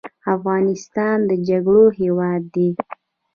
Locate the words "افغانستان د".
0.35-1.31